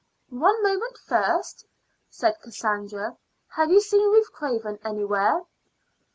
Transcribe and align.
"One 0.31 0.63
moment 0.63 0.97
first," 0.97 1.67
said 2.09 2.41
Cassandra. 2.41 3.17
"Have 3.49 3.69
you 3.69 3.79
seen 3.79 4.11
Ruth 4.11 4.31
Craven 4.33 4.79
anywhere?" 4.83 5.43